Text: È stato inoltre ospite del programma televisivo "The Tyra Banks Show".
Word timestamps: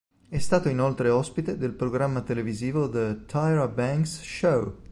È 0.29 0.39
stato 0.39 0.67
inoltre 0.67 1.11
ospite 1.11 1.57
del 1.57 1.73
programma 1.73 2.21
televisivo 2.21 2.89
"The 2.89 3.25
Tyra 3.27 3.67
Banks 3.67 4.21
Show". 4.23 4.79